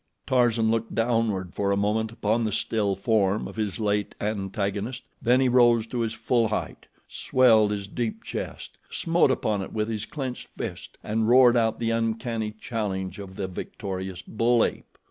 [0.25, 5.39] Tarzan looked downward for a moment upon the still form of his late antagonist, then
[5.39, 10.07] he rose to his full height, swelled his deep chest, smote upon it with his
[10.07, 14.97] clenched fist and roared out the uncanny challenge of the victorious bull ape.